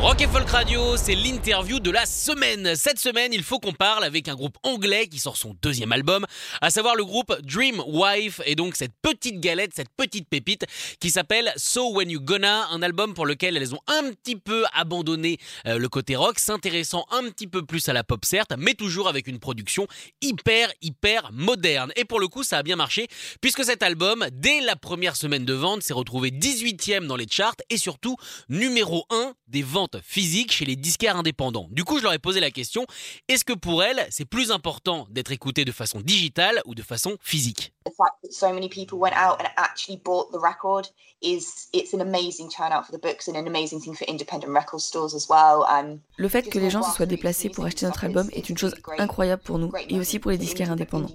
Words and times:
Rock 0.00 0.20
et 0.20 0.26
Folk 0.26 0.50
Radio, 0.50 0.96
c'est 0.96 1.14
l'interview 1.14 1.78
de 1.78 1.90
la 1.90 2.04
semaine. 2.04 2.74
Cette 2.74 2.98
semaine, 2.98 3.32
il 3.32 3.42
faut 3.42 3.58
qu'on 3.58 3.72
parle 3.72 4.04
avec 4.04 4.28
un 4.28 4.34
groupe 4.34 4.58
anglais 4.62 5.06
qui 5.06 5.18
sort 5.18 5.36
son 5.36 5.54
deuxième 5.62 5.92
album, 5.92 6.26
à 6.60 6.70
savoir 6.70 6.94
le 6.94 7.04
groupe 7.04 7.34
Dream 7.42 7.80
Wife, 7.86 8.40
et 8.44 8.54
donc 8.54 8.76
cette 8.76 8.92
petite 9.00 9.40
galette, 9.40 9.70
cette 9.74 9.88
petite 9.96 10.28
pépite 10.28 10.66
qui 11.00 11.10
s'appelle 11.10 11.52
So 11.56 11.92
When 11.92 12.10
You 12.10 12.20
Gonna, 12.20 12.66
un 12.70 12.82
album 12.82 13.14
pour 13.14 13.24
lequel 13.24 13.56
elles 13.56 13.74
ont 13.74 13.80
un 13.86 14.10
petit 14.10 14.36
peu 14.36 14.64
abandonné 14.74 15.38
euh, 15.66 15.78
le 15.78 15.88
côté 15.88 16.16
rock, 16.16 16.38
s'intéressant 16.38 17.06
un 17.10 17.30
petit 17.30 17.46
peu 17.46 17.64
plus 17.64 17.88
à 17.88 17.92
la 17.92 18.04
pop 18.04 18.24
certes, 18.24 18.52
mais 18.58 18.74
toujours 18.74 19.08
avec 19.08 19.26
une 19.26 19.38
production 19.38 19.86
hyper, 20.20 20.70
hyper 20.82 21.30
moderne. 21.32 21.92
Et 21.96 22.04
pour 22.04 22.20
le 22.20 22.28
coup, 22.28 22.42
ça 22.42 22.58
a 22.58 22.62
bien 22.62 22.76
marché, 22.76 23.06
puisque 23.40 23.64
cet 23.64 23.82
album, 23.82 24.26
dès 24.32 24.60
la 24.60 24.76
première 24.76 25.16
semaine 25.16 25.44
de 25.44 25.54
vente, 25.54 25.82
s'est 25.82 25.94
retrouvé 25.94 26.30
18e 26.30 27.06
dans 27.06 27.16
les 27.16 27.28
charts 27.30 27.56
et 27.70 27.78
surtout 27.78 28.16
numéro 28.48 29.06
1 29.10 29.32
des 29.46 29.62
ventes 29.62 29.83
physiques 30.02 30.52
chez 30.52 30.64
les 30.64 30.76
disquaires 30.76 31.16
indépendants. 31.16 31.68
Du 31.70 31.84
coup, 31.84 31.98
je 31.98 32.02
leur 32.02 32.12
ai 32.12 32.18
posé 32.18 32.40
la 32.40 32.50
question, 32.50 32.86
est-ce 33.28 33.44
que 33.44 33.52
pour 33.52 33.82
elles, 33.82 34.06
c'est 34.10 34.24
plus 34.24 34.50
important 34.50 35.06
d'être 35.10 35.32
écouté 35.32 35.64
de 35.64 35.72
façon 35.72 36.00
digitale 36.00 36.60
ou 36.66 36.74
de 36.74 36.82
façon 36.82 37.16
physique? 37.20 37.72
The 37.84 37.92
fact 37.96 38.14
that 38.22 38.32
so 38.32 38.52
many 38.52 38.68
people 38.68 38.98
went 38.98 39.14
out 39.14 39.40
and 39.40 39.48
actually 39.56 40.00
bought 40.02 40.32
the 40.32 40.40
record 40.40 40.88
is 41.22 41.68
it's 41.72 41.94
an 41.94 42.00
amazing 42.00 42.48
turnout 42.48 42.86
for 42.86 42.92
the 42.92 43.00
books 43.00 43.28
and 43.28 43.36
an 43.36 43.46
amazing 43.46 43.80
thing 43.80 43.94
for 43.94 44.06
independent 44.08 44.52
record 44.54 44.80
stores 44.80 45.14
as 45.14 45.26
well. 45.28 45.64
Um, 45.68 46.00
Le 46.16 46.28
fait 46.28 46.42
que 46.48 46.58
les 46.58 46.70
gens 46.70 46.82
se 46.82 46.94
soient 46.94 47.06
déplacés 47.06 47.48
pour 47.48 47.64
acheter 47.64 47.86
notre 47.86 48.04
album 48.04 48.28
est 48.32 48.48
une 48.48 48.58
chose 48.58 48.74
incroyable 48.98 49.42
pour 49.42 49.58
nous 49.58 49.72
et 49.88 49.98
aussi 49.98 50.18
pour 50.18 50.30
les 50.30 50.38
disquaires 50.38 50.70
indépendants, 50.70 51.10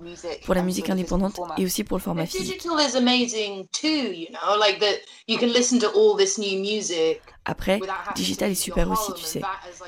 pour 0.45 0.53
la 0.53 0.61
musique 0.61 0.89
indépendante 0.89 1.39
et 1.57 1.65
aussi 1.65 1.83
pour 1.83 1.97
le 1.97 2.03
format 2.03 2.25
physique. 2.25 2.61
Après, 7.49 7.79
digital 8.13 8.51
est 8.51 8.55
super 8.55 8.91
aussi, 8.91 9.11
tu 9.15 9.23
sais. 9.23 9.41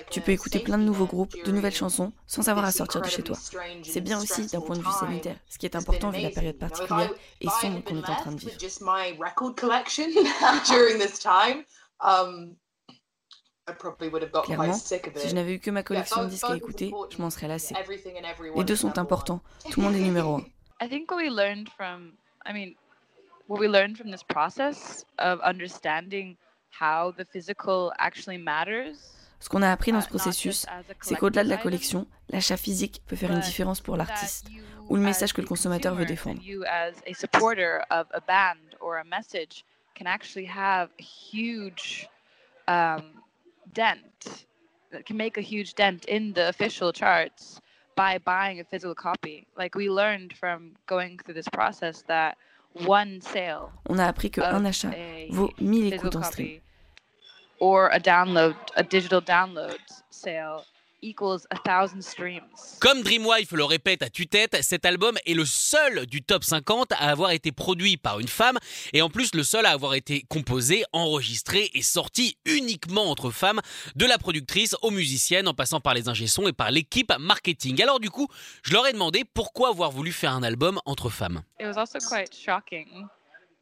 Tu 0.09 0.19
peux 0.19 0.31
écouter 0.31 0.57
plein 0.57 0.79
de 0.79 0.83
nouveaux 0.83 1.05
groupes, 1.05 1.35
de 1.45 1.51
nouvelles 1.51 1.75
chansons, 1.75 2.11
sans 2.25 2.49
avoir 2.49 2.65
à 2.65 2.71
sortir 2.71 3.01
de 3.01 3.07
chez 3.07 3.21
toi. 3.21 3.37
C'est 3.83 4.01
bien 4.01 4.19
aussi 4.19 4.47
d'un 4.47 4.61
point 4.61 4.75
de 4.75 4.81
vue 4.81 4.91
sanitaire, 4.99 5.37
ce 5.47 5.59
qui 5.59 5.67
est 5.67 5.75
important 5.75 6.09
vu 6.09 6.21
la 6.21 6.31
période 6.31 6.57
particulière 6.57 7.11
et 7.39 7.47
sombre 7.61 7.83
qu'on 7.83 7.97
est 7.97 8.09
en 8.09 8.15
train 8.15 8.31
de 8.31 8.39
vivre. 8.39 8.57
Clairement, 14.43 14.73
si 14.73 15.29
je 15.29 15.35
n'avais 15.35 15.53
eu 15.53 15.59
que 15.59 15.69
ma 15.69 15.83
collection 15.83 16.23
de 16.23 16.29
disques 16.29 16.49
à 16.49 16.55
écouter, 16.55 16.91
je 17.11 17.21
m'en 17.21 17.29
serais 17.29 17.47
lassé. 17.47 17.75
Les 18.55 18.63
deux 18.63 18.75
sont 18.75 18.97
importants. 18.97 19.41
Tout 19.69 19.81
le 19.81 19.85
monde 19.85 19.95
est 19.95 19.99
numéro 19.99 20.37
un. 20.37 20.43
What 23.47 23.59
we 23.59 23.67
learned 23.67 23.97
from 23.97 24.11
this 24.11 24.23
process 24.23 25.05
of 25.19 25.41
understanding 25.41 26.37
how 26.79 27.11
the 27.11 27.25
physical 27.25 27.91
actually 27.99 28.37
matters. 28.37 28.97
Ce 29.39 29.49
qu'on 29.49 29.63
a 29.63 29.71
appris 29.71 29.91
dans 29.91 30.01
ce 30.01 30.07
processus, 30.07 30.67
c'est 31.01 31.15
qu'au-delà 31.15 31.43
de 31.43 31.49
la 31.49 31.57
collection, 31.57 32.07
l'achat 32.29 32.57
physique 32.57 33.01
peut 33.07 33.15
faire 33.15 33.31
une 33.31 33.39
différence 33.39 33.81
pour 33.81 33.97
l'artiste 33.97 34.49
ou 34.87 34.95
le 34.95 35.01
message 35.01 35.33
que 35.33 35.41
le 35.41 35.47
consommateur 35.47 35.95
veut 35.95 36.05
défendre. 36.05 36.41
You 36.43 36.63
as 36.65 36.93
a 37.07 37.13
supporter 37.13 37.81
of 37.89 38.07
a 38.13 38.21
band 38.21 38.75
or 38.79 38.97
a 38.97 39.03
message 39.03 39.65
can 39.95 40.05
actually 40.05 40.45
have 40.45 40.89
a 40.99 41.03
huge 41.03 42.07
um, 42.67 43.01
dent, 43.73 44.45
can 45.05 45.17
make 45.17 45.37
a 45.37 45.41
huge 45.41 45.73
dent 45.73 46.05
in 46.05 46.33
the 46.33 46.49
official 46.49 46.91
charts 46.93 47.59
by 47.95 48.19
buying 48.19 48.59
a 48.59 48.63
physical 48.63 48.95
copy. 48.95 49.47
Like 49.57 49.75
we 49.75 49.89
learned 49.89 50.33
from 50.37 50.75
going 50.87 51.17
through 51.17 51.35
this 51.35 51.49
process 51.49 52.03
that 52.07 52.35
one 52.35 52.37
sale 52.37 52.50
On 53.89 53.97
a 53.99 54.05
appris 54.05 54.31
qu'un 54.31 54.65
achat 54.65 54.91
vaut 55.29 55.51
1000 55.59 55.93
écoutes 55.93 56.15
en 56.15 56.23
stream. 56.23 56.59
Equals 61.01 61.45
a 61.49 61.57
thousand 61.57 62.01
streams. 62.01 62.43
Comme 62.79 63.01
Dreamwife 63.01 63.51
le 63.51 63.63
répète 63.63 64.03
à 64.03 64.09
tue-tête, 64.09 64.57
cet 64.61 64.85
album 64.85 65.17
est 65.25 65.33
le 65.33 65.45
seul 65.45 66.05
du 66.05 66.21
top 66.21 66.43
50 66.43 66.91
à 66.93 67.09
avoir 67.09 67.31
été 67.31 67.51
produit 67.51 67.97
par 67.97 68.19
une 68.19 68.27
femme 68.27 68.57
et 68.93 69.01
en 69.01 69.09
plus 69.09 69.33
le 69.33 69.43
seul 69.43 69.65
à 69.65 69.71
avoir 69.71 69.93
été 69.93 70.23
composé, 70.29 70.83
enregistré 70.93 71.69
et 71.73 71.81
sorti 71.81 72.37
uniquement 72.45 73.09
entre 73.09 73.31
femmes, 73.31 73.61
de 73.95 74.05
la 74.05 74.17
productrice 74.17 74.75
aux 74.81 74.91
musiciennes 74.91 75.47
en 75.47 75.53
passant 75.53 75.79
par 75.79 75.93
les 75.93 76.09
ingé-sons 76.09 76.47
et 76.47 76.53
par 76.53 76.71
l'équipe 76.71 77.11
marketing. 77.19 77.81
Alors 77.81 77.99
du 77.99 78.09
coup, 78.09 78.27
je 78.63 78.73
leur 78.73 78.87
ai 78.87 78.93
demandé 78.93 79.23
pourquoi 79.33 79.69
avoir 79.69 79.91
voulu 79.91 80.11
faire 80.11 80.33
un 80.33 80.43
album 80.43 80.79
entre 80.85 81.09
femmes. 81.09 81.41
It 81.59 81.67
was 81.67 81.77
also 81.77 81.99
quite 81.99 82.35
shocking 82.35 83.07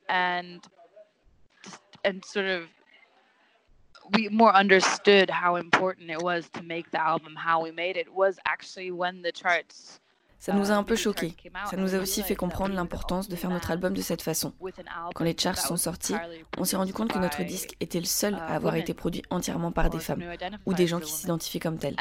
and 0.09 0.59
and 2.05 2.21
sort 2.23 2.47
of 2.47 2.78
we 4.13 4.29
more 4.29 4.53
understood 4.55 5.29
how 5.29 5.55
important 5.55 6.09
it 6.09 6.21
was 6.21 6.49
to 6.49 6.61
make 6.63 6.89
the 6.91 7.01
album 7.01 7.35
how 7.35 7.63
we 7.63 7.71
made 7.71 7.97
it 7.97 8.13
was 8.13 8.37
actually 8.45 8.91
when 8.91 9.21
the 9.21 9.31
charts 9.31 9.99
Ça 10.39 10.53
nous 10.53 10.71
a 10.71 10.75
un 10.75 10.83
peu 10.83 10.95
choqués. 10.95 11.35
Ça 11.69 11.75
nous 11.75 11.95
a 11.95 11.99
aussi 11.99 12.23
fait 12.23 12.35
comprendre 12.35 12.73
l'importance 12.73 13.27
de 13.27 13.35
faire 13.35 13.49
notre 13.49 13.71
album 13.71 13.93
de 13.93 14.01
cette 14.01 14.21
façon. 14.21 14.53
Quand 15.13 15.25
les 15.25 15.35
charts 15.37 15.57
sont 15.57 15.75
sortis, 15.75 16.15
on 16.57 16.63
s'est 16.63 16.77
rendu 16.77 16.93
compte 16.93 17.11
que 17.11 17.19
notre 17.19 17.43
disque 17.43 17.75
était 17.81 17.99
le 17.99 18.05
seul 18.05 18.35
à 18.35 18.55
avoir 18.55 18.75
été 18.75 18.93
produit 18.93 19.21
entièrement 19.29 19.73
par 19.73 19.89
des 19.89 19.99
femmes 19.99 20.23
ou 20.65 20.73
des 20.73 20.87
gens 20.87 21.01
qui 21.01 21.11
s'identifient 21.11 21.59
comme 21.59 21.77
tels. 21.77 21.97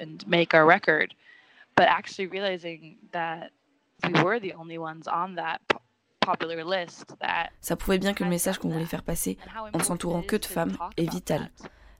And 0.00 0.26
make 0.26 0.54
our 0.54 0.66
record 0.66 1.14
but 1.76 1.86
actually 1.88 2.26
realizing 2.28 2.96
that 3.12 3.50
we 4.04 4.22
were 4.22 4.40
the 4.40 4.52
only 4.54 4.78
ones 4.78 5.06
on 5.06 5.34
that 5.36 5.58
po- 5.68 5.80
popular 6.20 6.64
list 6.64 7.14
that 7.20 7.50
Ça 7.60 7.76
prouvait 7.76 7.98
bien 7.98 8.14
que 8.14 8.24
le 8.24 8.30
message 8.30 8.58
qu'on 8.58 8.68
voulait 8.68 8.84
faire 8.84 9.02
passer 9.04 9.38
en 9.72 9.78
s'entourant 9.78 10.22
que 10.22 10.36
de 10.36 10.44
femmes 10.44 10.76
est 10.96 11.10
vital. 11.10 11.50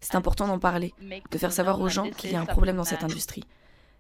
C'est 0.01 0.15
important 0.15 0.47
d'en 0.47 0.59
parler, 0.59 0.95
de 1.31 1.39
faire 1.39 1.53
savoir 1.53 1.81
aux 1.81 1.89
gens 1.89 2.09
qu'il 2.11 2.31
y 2.31 2.37
a 2.37 2.41
un 2.41 2.47
problème 2.47 2.77
dans 2.77 2.85
cette 2.85 3.03
industrie. 3.05 3.45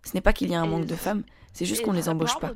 Ce 0.04 0.14
n'est 0.14 0.20
pas 0.20 0.32
qu'il 0.32 0.48
y 0.50 0.54
a 0.54 0.60
un 0.60 0.66
manque 0.66 0.86
de 0.86 0.94
femmes, 0.94 1.24
c'est 1.52 1.64
juste 1.64 1.82
qu'on 1.82 1.92
ne 1.92 1.96
les 1.96 2.08
embauche 2.08 2.38
pas. 2.38 2.52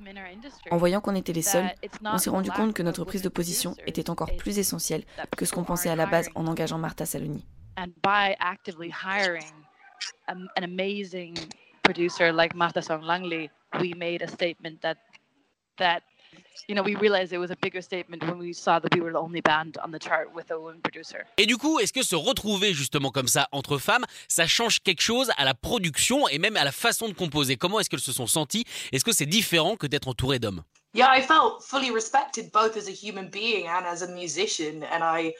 En 0.71 0.77
voyant 0.77 1.01
qu'on 1.01 1.15
était 1.17 1.33
les 1.33 1.43
seuls, 1.43 1.71
on 2.05 2.19
s'est 2.19 2.31
rendu 2.31 2.51
compte 2.51 2.73
que 2.75 2.83
notre 2.83 3.05
prise 3.05 3.23
de 3.23 3.29
position 3.29 3.75
était 3.87 4.11
encore 4.11 4.37
plus 4.37 4.59
essentielle 4.59 5.05
que 5.37 5.45
ce 5.45 5.53
qu'on 5.53 5.65
pensait 5.65 5.91
à 5.91 5.97
la 5.97 6.07
base 6.07 6.29
en 6.35 6.47
engageant 6.47 6.79
Martha 6.79 7.07
Saloni. 7.07 7.45
And 10.29 10.49
by 10.49 10.49
actively 10.49 10.49
hiring 10.49 10.49
a, 10.49 10.59
an 10.59 10.65
amazing 10.65 11.37
producer 11.83 12.33
like 12.33 12.55
Martha 12.55 12.83
Song 12.83 13.03
Langley, 13.03 13.51
we 13.81 13.95
made 13.95 14.23
a 14.23 14.29
statement 14.29 14.81
that 14.83 14.99
that 15.79 16.03
you 16.69 16.75
know 16.75 16.83
we 16.83 16.95
realized 16.95 17.33
it 17.33 17.39
was 17.39 17.51
a 17.51 17.57
bigger 17.57 17.83
statement 17.83 18.23
when 18.25 18.39
we 18.39 18.53
saw 18.53 18.79
that 18.79 18.95
we 18.95 19.01
were 19.01 19.13
the 19.13 19.19
only 19.19 19.41
band 19.41 19.79
on 19.83 19.91
the 19.91 19.99
chart 19.99 20.35
with 20.35 20.51
a 20.51 20.59
woman 20.59 20.81
producer. 20.83 21.27
Et 21.37 21.47
du 21.47 21.57
coup, 21.57 21.79
est-ce 21.81 21.93
que 21.93 22.03
se 22.03 22.17
retrouver 22.17 22.75
justement 22.75 23.11
comme 23.11 23.29
ça 23.29 23.49
entre 23.53 23.79
femmes, 23.79 24.07
ça 24.29 24.47
change 24.47 24.81
quelque 24.81 25.03
chose 25.03 25.31
à 25.37 25.45
la 25.45 25.55
production 25.55 26.29
et 26.29 26.39
même 26.39 26.57
à 26.57 26.65
la 26.65 26.73
façon 26.73 27.09
de 27.09 27.15
composer? 27.15 27.57
Comment 27.57 27.81
est-ce 27.81 27.91
qu'elles 27.91 28.01
se 28.01 28.13
sont 28.13 28.27
senties? 28.27 28.65
Est-ce 28.93 29.05
que 29.05 29.13
c'est 29.13 29.27
différent 29.27 29.77
que 29.77 29.87
d'être 29.87 30.09
entouré 30.09 30.39
d'hommes? 30.39 30.63
Yeah, 30.95 31.11
I 31.11 31.23
felt 31.23 31.63
fully 31.63 31.91
respected 31.91 32.53
both 32.53 32.77
as 32.77 32.87
a 32.87 32.93
human 32.93 33.31
being 33.31 33.67
and 33.67 33.87
as 33.87 34.03
a 34.03 34.09
musician, 34.09 34.85
and 34.93 35.03
I 35.03 35.35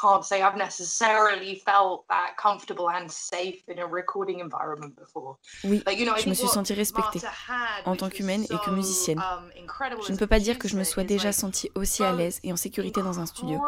can't 0.00 0.24
say 0.24 0.42
I've 0.42 0.56
necessarily 0.56 1.62
felt 1.64 2.04
that 2.08 2.36
comfortable 2.36 2.90
and 2.90 3.10
safe 3.10 3.62
in 3.68 3.78
a 3.78 3.86
recording 3.86 4.40
environment 4.40 4.94
before. 4.96 5.36
Oui, 5.64 5.82
Like, 5.86 5.98
you 5.98 6.06
know, 6.06 6.16
je 6.16 6.28
me 6.28 6.34
suis 6.34 6.48
sentie 6.48 6.74
respectée 6.74 7.20
en 7.84 7.96
tant 7.96 8.10
qu'humaine 8.10 8.44
et 8.44 8.58
que 8.64 8.70
musicienne. 8.70 9.18
um, 9.18 9.50
Je 10.06 10.12
ne 10.12 10.16
peux 10.16 10.26
pas 10.26 10.38
dire 10.40 10.58
que 10.58 10.68
je 10.68 10.76
me 10.76 10.84
sois 10.84 11.02
is, 11.04 11.06
déjà 11.06 11.32
sentie 11.32 11.70
aussi 11.74 12.02
à 12.02 12.12
l'aise 12.12 12.40
et 12.42 12.52
en 12.52 12.56
sécurité 12.56 13.02
dans 13.02 13.18
un 13.20 13.26
studio. 13.26 13.60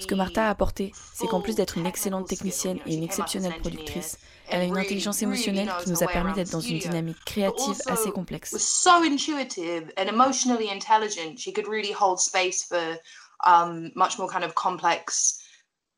Ce 0.00 0.06
que 0.06 0.14
Martha 0.14 0.46
a 0.46 0.50
apporté, 0.50 0.92
c'est 1.14 1.26
qu'en 1.26 1.40
plus 1.40 1.54
d'être 1.54 1.78
une 1.78 1.86
excellente 1.86 2.28
technicienne 2.28 2.78
et 2.86 2.94
une 2.94 3.02
exceptionnelle 3.02 3.58
productrice, 3.60 4.18
elle 4.48 4.60
a 4.60 4.64
une 4.64 4.76
intelligence 4.78 5.22
émotionnelle 5.22 5.72
qui 5.82 5.90
nous 5.90 6.02
a 6.02 6.06
permis 6.06 6.32
d'être 6.34 6.50
dans 6.50 6.60
une 6.60 6.78
dynamique 6.78 7.24
créative 7.24 7.80
assez 7.86 8.10
complexe. 8.10 8.56
so 8.58 9.02
intuitive 9.02 9.92
and 9.96 10.08
emotionally 10.08 10.68
intelligent. 10.70 11.38
She 11.38 11.52
could 11.52 11.66
really 11.68 11.92
hold 11.92 12.20
space 12.20 12.64
for 12.64 12.98
um, 13.44 13.90
much 13.94 14.18
more 14.18 14.28
kind 14.28 14.44
of 14.44 14.54
complex 14.54 15.40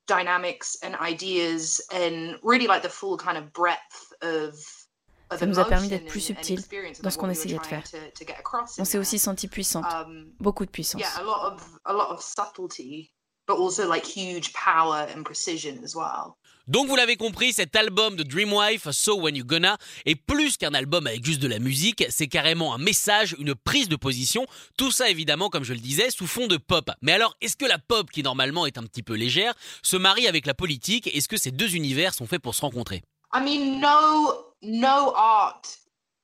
dynamics 0.09 0.77
and 0.83 0.95
ideas 1.01 1.81
and 1.93 2.39
really 2.43 2.67
like 2.67 2.83
the 2.83 2.89
full 2.89 3.17
kind 3.17 3.37
of 3.37 3.53
breadth 3.53 4.13
of 4.23 4.55
ça 5.31 5.45
nous 5.45 5.59
a 5.59 5.65
permis 5.67 5.89
d'être 5.89 6.07
plus 6.07 6.21
subtils 6.21 6.65
dans 7.03 7.11
ce 7.11 7.19
qu'on 7.19 7.29
essayait 7.29 7.59
de 7.59 7.67
faire. 7.67 7.85
On 8.79 8.85
s'est 8.85 8.97
aussi 8.99 9.19
senti 9.19 9.47
puissante, 9.47 9.85
Um, 9.85 10.33
beaucoup 10.41 10.65
de 10.65 10.71
puissance. 10.71 11.03
Donc 16.69 16.87
vous 16.87 16.97
l'avez 16.97 17.17
compris, 17.17 17.55
cet 17.55 17.75
album 17.77 18.15
de 18.15 18.23
Dreamwife, 18.23 18.91
So 18.91 19.19
When 19.19 19.35
You 19.35 19.45
Gonna, 19.45 19.79
est 20.05 20.17
plus 20.17 20.59
qu'un 20.59 20.75
album 20.75 21.07
avec 21.07 21.25
juste 21.25 21.41
de 21.41 21.49
la 21.49 21.59
musique, 21.59 22.05
c'est 22.11 22.27
carrément 22.27 22.75
un 22.75 22.79
message, 22.79 23.35
une 23.39 23.55
prise 23.55 23.89
de 23.89 23.97
position, 23.97 24.47
tout 24.77 24.91
ça 24.91 25.09
évidemment, 25.09 25.49
comme 25.49 25.65
je 25.65 25.73
le 25.73 25.81
disais, 25.81 26.11
sous 26.11 26.27
fond 26.27 26.47
de 26.47 26.59
pop. 26.59 26.91
Mais 27.01 27.13
alors, 27.13 27.35
est-ce 27.41 27.57
que 27.57 27.65
la 27.65 27.79
pop, 27.79 28.11
qui 28.11 28.23
normalement 28.23 28.67
est 28.67 28.77
un 28.77 28.83
petit 28.83 29.03
peu 29.03 29.15
légère, 29.15 29.55
se 29.83 29.97
marie 29.97 30.29
avec 30.29 30.45
la 30.45 30.53
politique? 30.53 31.07
Est-ce 31.07 31.29
que 31.29 31.39
ces 31.39 31.53
deux 31.53 31.75
univers 31.75 32.13
sont 32.13 32.27
faits 32.27 32.43
pour 32.43 32.55
se 32.55 32.61
rencontrer? 32.61 33.03
I 33.35 33.41
mean, 33.41 33.81
no 33.81 34.53
no 34.61 35.15
art 35.17 35.63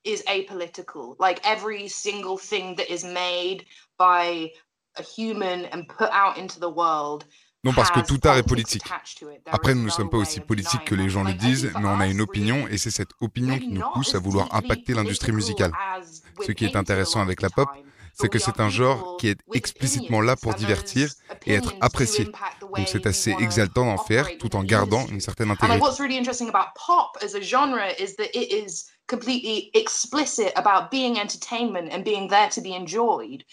is 0.04 0.22
apolitical. 0.26 1.16
Like 1.18 1.40
every 1.44 1.88
single 1.88 2.36
thing 2.38 2.76
that 2.76 2.92
is 2.92 3.02
made 3.02 3.64
by 3.98 4.50
a 4.98 5.02
human 5.02 5.64
and 5.72 5.86
put 5.88 6.10
out 6.12 6.36
into 6.36 6.60
the 6.60 6.68
world. 6.68 7.24
Non, 7.64 7.72
parce 7.72 7.90
que 7.90 8.00
tout 8.00 8.20
art 8.24 8.36
est 8.36 8.42
politique. 8.42 8.84
Après, 9.50 9.74
nous 9.74 9.84
ne 9.84 9.90
sommes 9.90 10.10
pas 10.10 10.18
aussi 10.18 10.40
politiques 10.40 10.84
que 10.84 10.94
les 10.94 11.08
gens 11.08 11.24
le 11.24 11.32
disent, 11.32 11.72
mais 11.80 11.88
on 11.88 11.98
a 11.98 12.06
une 12.06 12.20
opinion 12.20 12.68
et 12.68 12.78
c'est 12.78 12.90
cette 12.90 13.12
opinion 13.20 13.58
qui 13.58 13.68
nous 13.68 13.82
pousse 13.94 14.14
à 14.14 14.18
vouloir 14.18 14.54
impacter 14.54 14.94
l'industrie 14.94 15.32
musicale. 15.32 15.72
Ce 16.44 16.52
qui 16.52 16.66
est 16.66 16.76
intéressant 16.76 17.20
avec 17.20 17.40
la 17.40 17.50
pop, 17.50 17.68
c'est 18.12 18.28
que 18.28 18.38
c'est 18.38 18.60
un 18.60 18.68
genre 18.68 19.16
qui 19.18 19.28
est 19.28 19.38
explicitement 19.54 20.20
là 20.20 20.36
pour 20.36 20.54
divertir 20.54 21.10
et 21.46 21.54
être 21.54 21.74
apprécié. 21.80 22.26
Donc 22.76 22.86
c'est 22.86 23.06
assez 23.06 23.34
exaltant 23.40 23.86
d'en 23.86 23.98
faire 23.98 24.28
tout 24.38 24.54
en 24.54 24.62
gardant 24.62 25.06
une 25.08 25.20
certaine 25.20 25.50
intégrité. 25.50 25.80
completely 29.06 29.70
explicit 29.74 30.50
about 30.56 30.90
being 30.90 31.18
entertainment 31.18 31.92
and 31.92 32.04
being 32.04 32.26
there 32.28 32.48
to 32.48 32.62
be 32.62 32.72
enjoyed. 32.72 33.44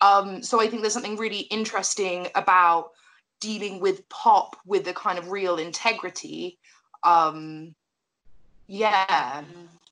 Um, 0.00 0.42
so 0.42 0.62
I 0.62 0.66
think 0.66 0.80
there's 0.80 0.94
something 0.94 1.18
really 1.18 1.40
interesting 1.50 2.28
about 2.34 2.92
dealing 3.40 3.80
with 3.80 4.08
pop 4.08 4.56
with 4.66 4.86
a 4.88 4.92
kind 4.92 5.18
of 5.18 5.30
real 5.30 5.56
integrity. 5.56 6.58
Um, 7.02 7.74
yeah. 8.66 9.44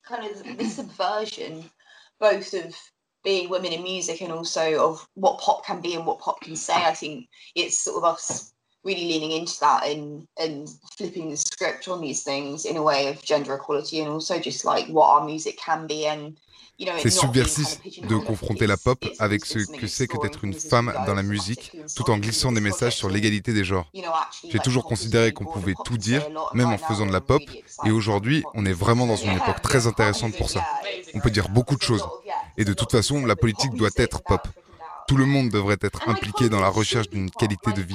kind 0.06 0.26
of 0.26 0.58
the 0.58 0.64
subversion, 0.64 1.70
both 2.18 2.54
of 2.54 2.74
being 3.22 3.48
women 3.48 3.72
in 3.72 3.82
music 3.82 4.20
and 4.20 4.32
also 4.32 4.90
of 4.90 5.06
what 5.14 5.38
pop 5.38 5.64
can 5.64 5.80
be 5.80 5.94
and 5.94 6.06
what 6.06 6.18
pop 6.18 6.40
can 6.40 6.56
say. 6.56 6.74
I 6.74 6.94
think 6.94 7.28
it's 7.54 7.78
sort 7.78 7.98
of 7.98 8.04
us 8.04 8.52
really 8.84 9.06
leaning 9.06 9.32
into 9.32 9.52
that 9.61 9.82
and 9.84 10.26
and 10.38 10.67
flipping 10.96 11.31
the 11.31 11.37
script 11.37 11.88
on 11.88 12.00
these 12.00 12.23
things 12.25 12.64
in 12.64 12.76
a 12.76 12.82
way 12.82 13.08
of 13.08 13.23
gender 13.23 13.55
equality 13.55 14.00
and 14.00 14.08
also 14.08 14.38
just 14.38 14.64
like 14.64 14.88
what 14.88 15.08
our 15.08 15.25
music 15.25 15.56
can 15.64 15.87
be 15.87 16.06
and 16.06 16.32
you 16.79 16.87
know, 16.87 16.96
it 16.96 17.02
C'est 17.02 17.11
subversif 17.11 17.79
de 18.08 18.17
confronter 18.17 18.67
la 18.67 18.75
It's- 18.75 18.82
pop 18.84 19.05
avec 19.19 19.44
ce 19.44 19.58
que 19.58 19.87
c'est 19.87 20.06
que 20.06 20.20
d'être 20.20 20.44
une 20.44 20.55
femme 20.55 20.93
dans 21.06 21.14
la 21.14 21.23
musique, 21.23 21.70
tout 21.94 22.11
en 22.11 22.19
glissant 22.19 22.50
des 22.50 22.61
messages 22.61 22.96
sur 22.96 23.08
l'égalité 23.08 23.52
des 23.52 23.64
genres. 23.64 23.90
J'ai 24.49 24.58
toujours 24.58 24.84
considéré 24.84 25.32
qu'on 25.32 25.44
pouvait 25.44 25.75
tout 25.84 25.99
dire, 25.99 26.26
même 26.55 26.69
en 26.69 26.79
faisant 26.79 27.06
de 27.06 27.12
la 27.12 27.20
pop, 27.20 27.43
et 27.84 27.90
aujourd'hui, 27.90 28.43
on 28.55 28.64
est 28.67 28.73
vraiment 28.73 29.06
dans 29.06 29.17
une 29.17 29.32
époque 29.32 29.62
très 29.62 29.87
intéressante 29.87 30.37
pour 30.37 30.50
ça. 30.50 30.64
On 31.14 31.20
peut 31.20 31.31
dire 31.31 31.49
beaucoup 31.50 31.76
de 31.76 31.82
choses. 31.82 32.05
Et 32.56 32.64
de 32.64 32.73
toute 32.73 32.90
façon, 32.90 33.25
la 33.26 33.37
politique 33.37 33.75
doit 33.75 33.90
être 33.96 34.23
pop. 34.23 34.40
Tout 35.12 35.18
le 35.18 35.26
monde 35.26 35.50
devrait 35.50 35.76
être 35.82 36.08
impliqué 36.08 36.48
dans 36.48 36.58
la 36.58 36.70
recherche 36.70 37.10
d'une 37.10 37.30
qualité 37.30 37.70
de 37.74 37.82
vie. 37.82 37.94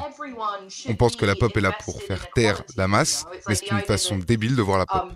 On 0.87 0.95
pense 0.95 1.15
que 1.15 1.25
la 1.25 1.33
pop 1.35 1.57
est 1.57 1.61
là 1.61 1.71
pour 1.83 2.03
faire 2.03 2.29
taire 2.29 2.61
la 2.75 2.87
masse, 2.87 3.25
mais 3.47 3.55
c'est 3.55 3.71
une 3.71 3.81
façon 3.81 4.17
débile 4.17 4.55
de 4.55 4.61
voir 4.61 4.77
la 4.77 4.85
pop. 4.85 5.11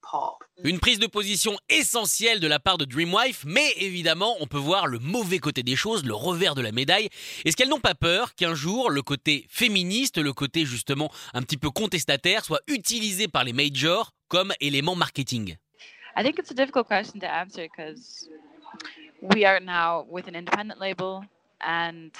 Pop. 0.00 0.44
Une 0.64 0.78
prise 0.78 0.98
de 0.98 1.06
position 1.06 1.56
essentielle 1.68 2.40
de 2.40 2.46
la 2.46 2.58
part 2.58 2.78
de 2.78 2.84
Dreamwife, 2.84 3.44
mais 3.46 3.70
évidemment, 3.78 4.36
on 4.40 4.46
peut 4.46 4.58
voir 4.58 4.86
le 4.86 4.98
mauvais 4.98 5.38
côté 5.38 5.62
des 5.62 5.76
choses, 5.76 6.04
le 6.04 6.14
revers 6.14 6.54
de 6.54 6.62
la 6.62 6.72
médaille. 6.72 7.08
Est-ce 7.44 7.56
qu'elles 7.56 7.68
n'ont 7.68 7.80
pas 7.80 7.94
peur 7.94 8.34
qu'un 8.34 8.54
jour, 8.54 8.90
le 8.90 9.02
côté 9.02 9.46
féministe, 9.48 10.18
le 10.18 10.32
côté 10.32 10.64
justement 10.64 11.10
un 11.34 11.42
petit 11.42 11.56
peu 11.56 11.70
contestataire, 11.70 12.44
soit 12.44 12.60
utilisé 12.66 13.28
par 13.28 13.44
les 13.44 13.52
majors 13.52 14.12
comme 14.28 14.52
élément 14.60 14.94
marketing? 14.94 15.56
I 16.16 16.22
think 16.22 16.38
it's 16.38 16.50
a 16.50 16.54
difficult 16.54 16.86
question 16.86 17.20
to 17.20 17.26
answer 17.26 17.68
because 17.68 18.28
we 19.34 19.44
are 19.44 19.60
now 19.60 20.04
with 20.10 20.28
an 20.28 20.34
independent 20.34 20.78
label 20.78 21.24
and 21.60 22.10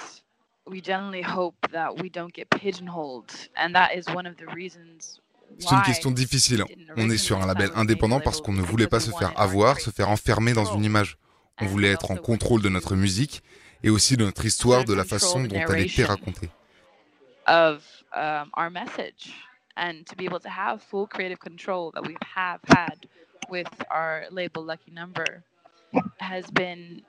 we 0.66 0.80
generally 0.80 1.22
hope 1.22 1.56
that 1.72 2.00
we 2.00 2.08
don't 2.08 2.32
get 2.32 2.48
pigeonholed. 2.48 3.30
And 3.56 3.74
that 3.74 3.94
is 3.94 4.06
one 4.08 4.26
of 4.26 4.36
the 4.38 4.46
reasons 4.54 5.20
C'est 5.58 5.74
une 5.74 5.82
question 5.82 6.10
difficile. 6.10 6.64
On 6.96 7.08
est 7.10 7.16
sur 7.18 7.40
un 7.40 7.46
label 7.46 7.70
indépendant 7.74 8.20
parce 8.20 8.40
qu'on 8.40 8.52
ne 8.52 8.62
voulait 8.62 8.88
pas 8.88 9.00
se 9.00 9.10
faire 9.10 9.38
avoir, 9.38 9.80
se 9.80 9.90
faire 9.90 10.10
enfermer 10.10 10.52
dans 10.52 10.64
une 10.76 10.84
image. 10.84 11.18
On 11.60 11.66
voulait 11.66 11.92
être 11.92 12.10
en 12.10 12.16
contrôle 12.16 12.62
de 12.62 12.68
notre 12.68 12.96
musique 12.96 13.42
et 13.82 13.90
aussi 13.90 14.16
de 14.16 14.24
notre 14.24 14.44
histoire, 14.44 14.84
de 14.84 14.94
la 14.94 15.04
façon 15.04 15.44
dont 15.44 15.56
elle 15.56 15.80
était 15.80 16.04
racontée. 16.04 16.50
has 26.20 26.50
been 26.50 27.02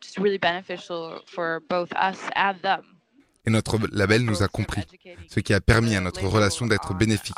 just 0.00 0.18
really 0.18 0.38
beneficial 0.38 1.20
for 1.26 1.60
both 1.68 1.92
us 1.96 2.18
and 2.34 2.60
them. 2.62 2.99
Et 3.46 3.50
notre 3.50 3.78
label 3.92 4.22
nous 4.22 4.42
a 4.42 4.48
compris, 4.48 4.82
ce 5.28 5.40
qui 5.40 5.54
a 5.54 5.60
permis 5.60 5.96
à 5.96 6.00
notre 6.00 6.26
relation 6.26 6.66
d'être 6.66 6.94
bénéfique. 6.94 7.36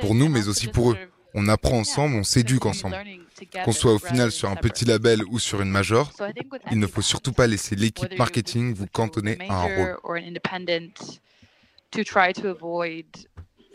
Pour 0.00 0.14
nous, 0.14 0.28
mais 0.28 0.48
aussi 0.48 0.68
pour 0.68 0.92
eux. 0.92 0.98
On 1.36 1.48
apprend 1.48 1.78
ensemble, 1.78 2.14
on 2.14 2.22
s'éduque 2.22 2.64
ensemble. 2.66 2.96
Qu'on 3.64 3.72
soit 3.72 3.92
au 3.92 3.98
final 3.98 4.30
sur 4.30 4.48
un 4.48 4.56
petit 4.56 4.84
label 4.84 5.22
ou 5.24 5.40
sur 5.40 5.60
une 5.60 5.70
major, 5.70 6.12
il 6.70 6.78
ne 6.78 6.86
faut 6.86 7.02
surtout 7.02 7.32
pas 7.32 7.48
laisser 7.48 7.74
l'équipe 7.74 8.16
marketing 8.16 8.72
vous 8.74 8.86
cantonner 8.86 9.38
à 9.48 9.64
un 9.64 9.74
rôle. 9.74 9.96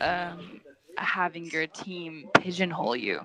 um, 0.00 0.60
having 0.96 1.46
your 1.46 1.66
team 1.66 2.28
pigeonhole 2.34 2.96
you 2.96 3.20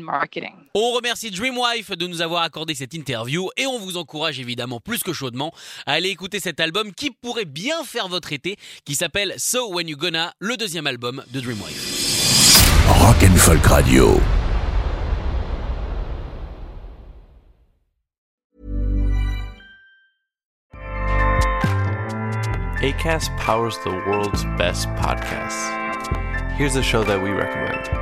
marketing. 0.00 0.54
On 0.74 0.92
remercie 0.92 1.30
Dreamwife 1.30 1.90
de 1.90 2.06
nous 2.06 2.22
avoir 2.22 2.42
accordé 2.42 2.74
cette 2.74 2.94
interview 2.94 3.48
et 3.56 3.66
on 3.66 3.78
vous 3.78 3.96
encourage 3.96 4.40
évidemment 4.40 4.80
plus 4.80 5.02
que 5.02 5.12
chaudement 5.12 5.52
à 5.86 5.92
aller 5.92 6.08
écouter 6.08 6.40
cet 6.40 6.60
album 6.60 6.92
qui 6.92 7.10
pourrait 7.10 7.44
bien 7.44 7.84
faire 7.84 8.08
votre 8.08 8.32
été, 8.32 8.56
qui 8.84 8.94
s'appelle 8.94 9.34
So 9.36 9.72
When 9.72 9.88
You 9.88 9.96
Gonna, 9.96 10.32
le 10.38 10.56
deuxième 10.56 10.86
album 10.86 11.22
de 11.32 11.40
Dreamwife. 11.40 12.86
Rock 12.88 13.22
and 13.22 13.36
Folk 13.36 13.66
Radio. 13.66 14.20
ACAST 22.82 23.30
powers 23.38 23.78
the 23.84 23.90
world's 23.90 24.44
best 24.58 24.88
podcasts. 24.96 25.70
Here's 26.56 26.74
a 26.74 26.82
show 26.82 27.04
that 27.04 27.22
we 27.22 27.30
recommend. 27.30 28.01